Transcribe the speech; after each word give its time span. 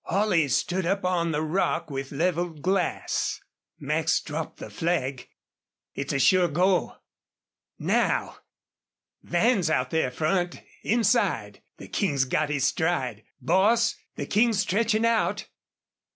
Holley 0.05 0.47
stood 0.47 0.83
up 0.87 1.05
on 1.05 1.29
the 1.31 1.43
rock 1.43 1.91
with 1.91 2.11
leveled 2.11 2.63
glass. 2.63 3.39
"Mac's 3.77 4.19
dropped 4.19 4.57
the 4.57 4.71
flag. 4.71 5.29
It's 5.93 6.11
a 6.11 6.17
sure 6.17 6.47
go. 6.47 6.95
Now!... 7.77 8.39
Van's 9.21 9.69
out 9.69 9.91
there 9.91 10.09
front 10.09 10.59
inside. 10.81 11.61
The 11.77 11.87
King's 11.87 12.25
got 12.25 12.49
his 12.49 12.65
stride. 12.65 13.21
Boss, 13.39 13.95
the 14.15 14.25
King's 14.25 14.61
stretchin' 14.61 15.05
out! 15.05 15.45